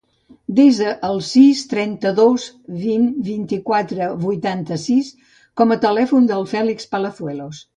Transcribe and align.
Desa 0.59 0.93
el 1.09 1.19
sis, 1.27 1.59
trenta-dos, 1.73 2.45
vint, 2.85 3.05
vuitanta-quatre, 3.27 4.09
vuitanta-sis 4.27 5.13
com 5.63 5.75
a 5.77 5.81
telèfon 5.85 6.31
del 6.33 6.49
Fèlix 6.55 6.91
Palazuelos. 6.97 7.63